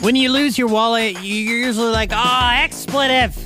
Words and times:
When 0.00 0.16
you 0.16 0.32
lose 0.32 0.56
your 0.56 0.68
wallet, 0.68 1.12
you're 1.22 1.58
usually 1.58 1.90
like, 1.90 2.08
ah, 2.10 2.58
oh, 2.58 2.64
expletive. 2.64 3.36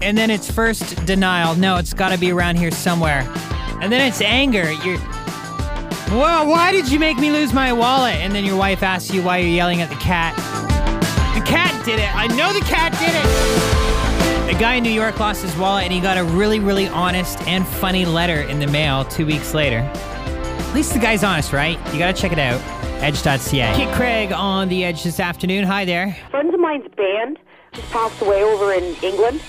And 0.00 0.16
then 0.16 0.30
it's 0.30 0.50
first 0.50 1.04
denial. 1.04 1.54
No, 1.54 1.76
it's 1.76 1.92
got 1.92 2.08
to 2.08 2.18
be 2.18 2.32
around 2.32 2.56
here 2.56 2.70
somewhere. 2.70 3.20
And 3.82 3.92
then 3.92 4.08
it's 4.08 4.22
anger. 4.22 4.72
You're, 4.72 4.96
why 6.08 6.72
did 6.72 6.90
you 6.90 6.98
make 6.98 7.18
me 7.18 7.30
lose 7.30 7.52
my 7.52 7.74
wallet? 7.74 8.14
And 8.14 8.34
then 8.34 8.46
your 8.46 8.56
wife 8.56 8.82
asks 8.82 9.12
you 9.12 9.22
why 9.22 9.38
you're 9.38 9.50
yelling 9.50 9.82
at 9.82 9.90
the 9.90 9.96
cat. 9.96 10.34
The 11.34 11.44
cat 11.44 11.84
did 11.84 12.00
it. 12.00 12.16
I 12.16 12.28
know 12.28 12.54
the 12.54 12.60
cat 12.60 12.92
did 12.92 13.12
it. 13.14 14.56
A 14.56 14.58
guy 14.58 14.76
in 14.76 14.82
New 14.82 14.90
York 14.90 15.20
lost 15.20 15.42
his 15.42 15.54
wallet 15.58 15.84
and 15.84 15.92
he 15.92 16.00
got 16.00 16.16
a 16.16 16.24
really, 16.24 16.60
really 16.60 16.88
honest 16.88 17.38
and 17.42 17.66
funny 17.66 18.06
letter 18.06 18.40
in 18.40 18.58
the 18.58 18.66
mail 18.68 19.04
two 19.04 19.26
weeks 19.26 19.52
later. 19.52 19.80
At 19.80 20.74
least 20.74 20.94
the 20.94 20.98
guy's 20.98 21.22
honest, 21.22 21.52
right? 21.52 21.78
You 21.92 21.98
gotta 21.98 22.18
check 22.18 22.32
it 22.32 22.38
out. 22.38 22.79
Edge.ca. 23.00 23.74
Kid 23.74 23.94
Craig 23.94 24.30
on 24.30 24.68
the 24.68 24.84
Edge 24.84 25.02
this 25.04 25.20
afternoon. 25.20 25.64
Hi 25.64 25.86
there. 25.86 26.14
friends 26.30 26.52
of 26.52 26.60
mine's 26.60 26.86
band 26.96 27.38
just 27.72 27.90
passed 27.90 28.20
away 28.20 28.44
over 28.44 28.74
in 28.74 28.94
England. 29.02 29.40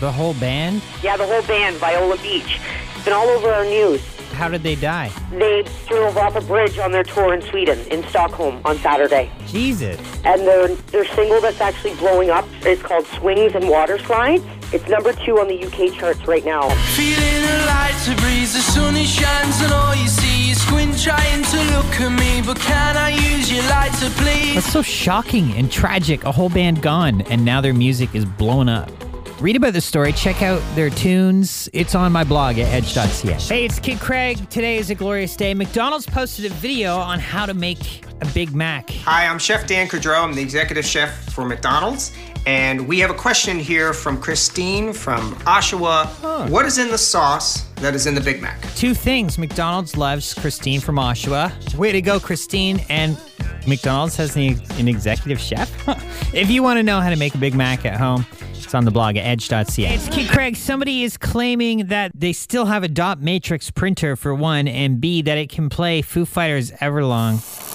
The 0.00 0.10
whole 0.10 0.34
band? 0.34 0.82
Yeah, 1.00 1.16
the 1.16 1.24
whole 1.24 1.42
band, 1.42 1.76
Viola 1.76 2.16
Beach. 2.16 2.58
It's 2.96 3.04
been 3.04 3.14
all 3.14 3.28
over 3.28 3.48
our 3.48 3.64
news. 3.64 4.04
How 4.32 4.48
did 4.48 4.64
they 4.64 4.74
die? 4.74 5.12
They 5.30 5.64
drove 5.86 6.16
off 6.16 6.34
a 6.34 6.40
bridge 6.40 6.76
on 6.78 6.90
their 6.90 7.04
tour 7.04 7.32
in 7.32 7.42
Sweden, 7.42 7.78
in 7.92 8.02
Stockholm, 8.08 8.60
on 8.64 8.76
Saturday. 8.78 9.30
Jesus. 9.46 10.00
And 10.24 10.40
their 10.40 10.66
their 10.66 11.04
single 11.04 11.40
that's 11.40 11.60
actually 11.60 11.94
blowing 11.94 12.30
up 12.30 12.44
is 12.66 12.82
called 12.82 13.06
"Swings 13.06 13.54
and 13.54 13.68
Water 13.68 14.00
Slides." 14.00 14.42
It's 14.72 14.88
number 14.88 15.12
two 15.12 15.38
on 15.38 15.46
the 15.46 15.64
UK 15.64 15.96
charts 15.96 16.26
right 16.26 16.44
now. 16.44 16.68
Feeling 16.96 17.44
a 17.44 17.66
lighter 17.66 18.16
breeze, 18.16 18.54
the 18.54 18.60
sun 18.60 18.96
shines 19.04 19.60
and 19.62 19.72
all 19.72 19.94
you 19.94 20.08
see 20.08 20.33
is 20.54 20.62
squint 20.62 21.02
trying 21.02 21.42
to 21.42 21.56
look 21.76 22.00
at 22.00 22.18
me. 22.18 22.42
But 22.44 22.58
can 22.58 22.96
I 22.96 23.10
use 23.10 23.50
your 23.50 23.62
lighter, 23.64 24.10
please? 24.10 24.54
That's 24.54 24.72
so 24.72 24.82
shocking 24.82 25.52
and 25.52 25.70
tragic. 25.70 26.24
A 26.24 26.32
whole 26.32 26.48
band 26.48 26.82
gone, 26.82 27.22
and 27.22 27.44
now 27.44 27.60
their 27.60 27.74
music 27.74 28.14
is 28.14 28.24
blown 28.24 28.68
up. 28.68 28.90
Read 29.40 29.56
about 29.56 29.72
the 29.72 29.80
story, 29.80 30.12
check 30.12 30.42
out 30.42 30.62
their 30.76 30.90
tunes. 30.90 31.68
It's 31.72 31.94
on 31.94 32.12
my 32.12 32.24
blog 32.24 32.58
at 32.58 32.72
edge.ca. 32.72 33.34
Hey, 33.34 33.64
it's 33.64 33.80
Kid 33.80 33.98
Craig. 33.98 34.48
Today 34.48 34.76
is 34.76 34.90
a 34.90 34.94
glorious 34.94 35.34
day. 35.34 35.54
McDonald's 35.54 36.06
posted 36.06 36.44
a 36.44 36.54
video 36.54 36.96
on 36.96 37.18
how 37.18 37.44
to 37.46 37.54
make 37.54 38.04
a 38.20 38.26
Big 38.26 38.54
Mac. 38.54 38.90
Hi, 38.90 39.26
I'm 39.26 39.38
Chef 39.38 39.66
Dan 39.66 39.88
Coudreaut. 39.88 40.22
I'm 40.22 40.34
the 40.34 40.42
executive 40.42 40.84
chef 40.84 41.32
for 41.32 41.44
McDonald's. 41.44 42.12
And 42.46 42.86
we 42.86 42.98
have 42.98 43.10
a 43.10 43.14
question 43.14 43.58
here 43.58 43.92
from 43.94 44.20
Christine 44.20 44.92
from 44.92 45.34
Oshawa. 45.46 46.50
What 46.50 46.66
is 46.66 46.78
in 46.78 46.90
the 46.90 46.98
sauce 46.98 47.62
that 47.76 47.94
is 47.94 48.06
in 48.06 48.14
the 48.14 48.20
Big 48.20 48.42
Mac? 48.42 48.60
Two 48.74 48.94
things 48.94 49.38
McDonald's 49.38 49.96
loves 49.96 50.34
Christine 50.34 50.80
from 50.80 50.96
Oshawa. 50.96 51.74
Way 51.76 51.92
to 51.92 52.02
go, 52.02 52.20
Christine. 52.20 52.84
And 52.88 53.18
McDonald's 53.66 54.16
has 54.16 54.36
an, 54.36 54.60
an 54.78 54.88
executive 54.88 55.40
chef. 55.40 55.70
if 56.34 56.50
you 56.50 56.62
want 56.62 56.78
to 56.78 56.82
know 56.82 57.00
how 57.00 57.10
to 57.10 57.16
make 57.16 57.34
a 57.34 57.38
Big 57.38 57.54
Mac 57.54 57.86
at 57.86 57.98
home, 57.98 58.26
it's 58.52 58.74
on 58.74 58.84
the 58.84 58.90
blog 58.90 59.16
at 59.16 59.24
edge.ca. 59.24 59.94
It's 59.94 60.08
Kid 60.08 60.28
Craig. 60.28 60.56
Somebody 60.56 61.02
is 61.04 61.16
claiming 61.16 61.86
that 61.86 62.12
they 62.14 62.32
still 62.32 62.66
have 62.66 62.82
a 62.82 62.88
dot 62.88 63.20
matrix 63.20 63.70
printer 63.70 64.16
for 64.16 64.34
one, 64.34 64.66
and 64.68 65.00
B, 65.00 65.22
that 65.22 65.38
it 65.38 65.48
can 65.48 65.68
play 65.68 66.02
Foo 66.02 66.24
Fighters 66.24 66.72
Everlong. 66.72 67.73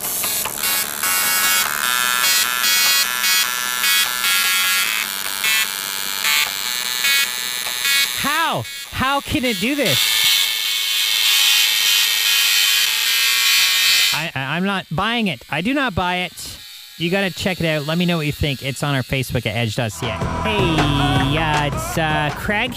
How? 9.00 9.22
Can 9.22 9.45
it 9.45 9.61
do 9.61 9.75
this? 9.75 9.97
I, 14.14 14.30
I, 14.36 14.58
I'm 14.58 14.66
not 14.66 14.88
buying 14.92 15.28
it. 15.28 15.42
I 15.50 15.61
do 15.61 15.73
not 15.73 15.95
buy 15.95 16.17
it. 16.17 16.59
You 16.97 17.09
got 17.09 17.22
to 17.22 17.31
check 17.31 17.61
it 17.61 17.66
out. 17.66 17.86
Let 17.88 17.97
me 17.97 18.05
know 18.05 18.17
what 18.17 18.25
you 18.25 18.33
think. 18.33 18.61
It's 18.61 18.83
on 18.83 18.94
our 18.95 19.02
Facebook 19.02 19.45
at 19.45 19.55
edge.ca. 19.55 20.17
Hey, 20.44 21.38
uh, 21.38 21.67
it's 21.67 21.97
uh, 21.97 22.30
Craig. 22.36 22.75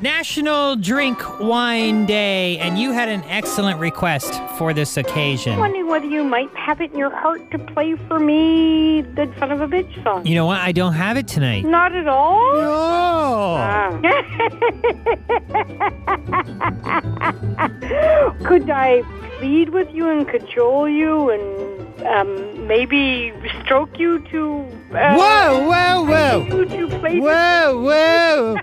National 0.00 0.76
Drink 0.76 1.18
Wine 1.40 2.06
Day, 2.06 2.56
and 2.58 2.78
you 2.78 2.92
had 2.92 3.08
an 3.08 3.24
excellent 3.24 3.80
request 3.80 4.32
for 4.56 4.72
this 4.72 4.96
occasion. 4.96 5.54
I'm 5.54 5.58
wondering 5.58 5.88
whether 5.88 6.06
you 6.06 6.22
might 6.22 6.54
have 6.54 6.80
it 6.80 6.92
in 6.92 6.98
your 6.98 7.10
heart 7.10 7.50
to 7.50 7.58
play 7.58 7.96
for 8.06 8.20
me 8.20 9.00
the 9.00 9.28
son 9.40 9.50
of 9.50 9.60
a 9.60 9.66
bitch 9.66 10.00
song. 10.04 10.24
You 10.24 10.36
know 10.36 10.46
what? 10.46 10.60
I 10.60 10.70
don't 10.70 10.92
have 10.92 11.16
it 11.16 11.26
tonight. 11.26 11.64
Not 11.64 11.96
at 11.96 12.06
all. 12.06 12.52
Oh. 12.54 14.00
Could 18.44 18.70
I 18.70 19.02
plead 19.38 19.70
with 19.70 19.92
you 19.92 20.08
and 20.08 20.28
cajole 20.28 20.88
you 20.88 21.30
and 21.30 22.06
um, 22.06 22.66
maybe 22.68 23.32
stroke 23.64 23.98
you 23.98 24.20
to? 24.30 24.60
Uh, 24.92 25.16
Whoa, 25.16 25.68
whoa, 25.68 26.04
whoa. 26.04 26.46
You 26.56 26.64
to 26.66 26.86
play 27.00 27.18
Whoa, 27.18 27.80
whoa. 27.82 28.56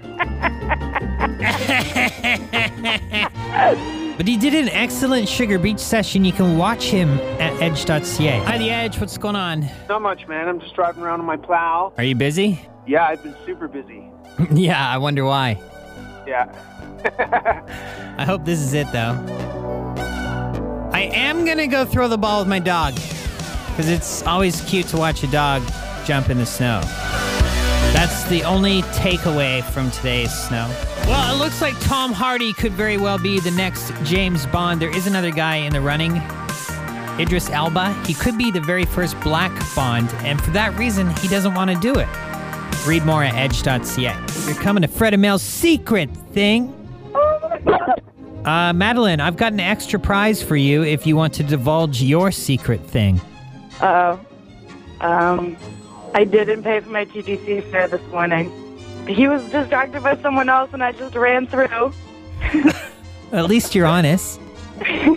but 4.17 4.27
he 4.27 4.37
did 4.37 4.53
an 4.53 4.69
excellent 4.69 5.27
Sugar 5.27 5.59
Beach 5.59 5.79
session. 5.79 6.23
You 6.23 6.31
can 6.31 6.57
watch 6.57 6.85
him 6.85 7.09
at 7.39 7.61
edge.ca. 7.61 8.39
Hi, 8.39 8.57
The 8.57 8.69
Edge. 8.69 8.99
What's 8.99 9.17
going 9.17 9.35
on? 9.35 9.69
Not 9.89 10.01
much, 10.01 10.25
man. 10.27 10.47
I'm 10.47 10.61
just 10.61 10.73
driving 10.73 11.03
around 11.03 11.19
on 11.19 11.25
my 11.25 11.35
plow. 11.35 11.91
Are 11.97 12.03
you 12.03 12.15
busy? 12.15 12.61
Yeah, 12.87 13.05
I've 13.05 13.21
been 13.21 13.35
super 13.45 13.67
busy. 13.67 14.09
yeah, 14.51 14.89
I 14.89 14.97
wonder 14.97 15.25
why. 15.25 15.59
Yeah. 16.25 16.49
I 18.17 18.23
hope 18.23 18.45
this 18.45 18.59
is 18.59 18.73
it, 18.73 18.89
though. 18.93 19.11
I 20.93 21.09
am 21.13 21.43
going 21.43 21.57
to 21.57 21.67
go 21.67 21.83
throw 21.83 22.07
the 22.07 22.17
ball 22.17 22.39
with 22.39 22.47
my 22.47 22.59
dog 22.59 22.95
because 23.69 23.89
it's 23.89 24.23
always 24.23 24.61
cute 24.61 24.87
to 24.87 24.97
watch 24.97 25.23
a 25.23 25.27
dog 25.27 25.61
jump 26.05 26.29
in 26.29 26.37
the 26.37 26.45
snow. 26.45 26.81
That's 27.95 28.25
the 28.25 28.43
only 28.43 28.81
takeaway 28.81 29.63
from 29.63 29.89
today's 29.89 30.29
snow. 30.29 30.67
Well, 31.07 31.33
it 31.33 31.39
looks 31.39 31.61
like 31.61 31.79
Tom 31.79 32.11
Hardy 32.11 32.51
could 32.51 32.73
very 32.73 32.97
well 32.97 33.17
be 33.17 33.39
the 33.39 33.51
next 33.51 33.93
James 34.03 34.45
Bond. 34.47 34.81
There 34.81 34.93
is 34.93 35.07
another 35.07 35.31
guy 35.31 35.55
in 35.55 35.71
the 35.71 35.79
running, 35.79 36.21
Idris 37.17 37.49
Elba. 37.49 37.93
He 38.05 38.13
could 38.13 38.37
be 38.37 38.51
the 38.51 38.59
very 38.59 38.83
first 38.83 39.17
black 39.21 39.53
Bond, 39.73 40.09
and 40.25 40.41
for 40.41 40.51
that 40.51 40.77
reason, 40.77 41.09
he 41.15 41.29
doesn't 41.29 41.53
want 41.53 41.71
to 41.71 41.79
do 41.79 41.97
it. 41.97 42.07
Read 42.85 43.05
more 43.05 43.23
at 43.23 43.33
edge.ca. 43.33 44.13
You're 44.45 44.61
coming 44.61 44.81
to 44.81 44.89
Fred 44.89 45.13
and 45.13 45.21
Mel's 45.21 45.41
secret 45.41 46.09
thing. 46.33 46.73
Uh, 48.45 48.71
Madeline, 48.73 49.21
I've 49.21 49.37
got 49.37 49.53
an 49.53 49.59
extra 49.59 49.99
prize 49.99 50.43
for 50.43 50.55
you 50.55 50.83
if 50.83 51.07
you 51.07 51.15
want 51.15 51.33
to 51.33 51.43
divulge 51.43 52.03
your 52.03 52.31
secret 52.31 52.79
thing. 52.79 53.19
Uh, 53.81 54.19
oh. 55.01 55.07
um, 55.07 55.57
I 56.15 56.23
didn't 56.23 56.63
pay 56.63 56.79
for 56.79 56.91
my 56.91 57.03
TTC 57.03 57.69
fare 57.69 57.89
this 57.89 58.01
morning. 58.03 58.49
He 59.05 59.27
was 59.27 59.43
distracted 59.49 60.01
by 60.01 60.15
someone 60.21 60.47
else, 60.47 60.69
and 60.71 60.81
I 60.81 60.93
just 60.93 61.13
ran 61.13 61.45
through. 61.45 61.93
At 63.33 63.47
least 63.49 63.75
you're 63.75 63.85
honest. 63.85 64.39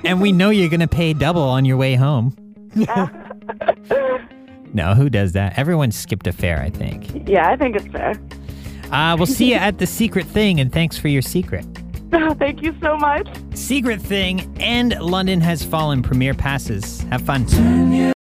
and 0.04 0.20
we 0.20 0.32
know 0.32 0.50
you're 0.50 0.68
going 0.68 0.80
to 0.80 0.88
pay 0.88 1.12
double 1.12 1.42
on 1.42 1.64
your 1.64 1.76
way 1.76 1.94
home. 1.94 2.36
no, 4.74 4.94
who 4.94 5.08
does 5.08 5.34
that? 5.34 5.56
Everyone 5.56 5.92
skipped 5.92 6.26
a 6.26 6.32
fare, 6.32 6.60
I 6.60 6.70
think. 6.70 7.28
Yeah, 7.28 7.48
I 7.48 7.54
think 7.54 7.76
it's 7.76 7.86
fair. 7.86 8.20
Uh, 8.90 9.14
we'll 9.16 9.26
see 9.26 9.50
you 9.50 9.56
at 9.56 9.78
the 9.78 9.86
secret 9.86 10.26
thing, 10.26 10.58
and 10.58 10.72
thanks 10.72 10.98
for 10.98 11.06
your 11.06 11.22
secret. 11.22 11.64
Thank 12.10 12.62
you 12.62 12.74
so 12.82 12.96
much. 12.96 13.28
Secret 13.54 14.00
Thing 14.00 14.52
and 14.58 14.98
London 15.00 15.40
Has 15.42 15.62
Fallen 15.62 16.02
premiere 16.02 16.34
passes. 16.34 17.02
Have 17.02 17.22
fun. 17.22 18.14